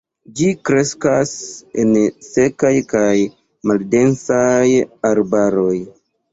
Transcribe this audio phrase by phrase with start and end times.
[0.37, 1.33] Ĝi kreskas
[1.83, 1.91] en
[2.29, 3.13] sekaj kaj
[3.73, 4.67] maldensaj
[5.15, 5.73] arbaroj.